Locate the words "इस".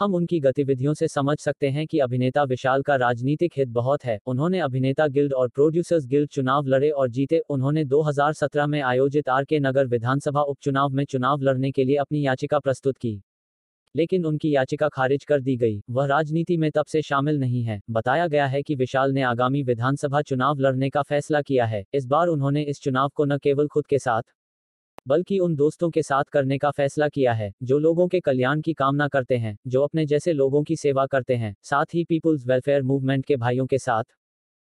21.94-22.06, 22.62-22.80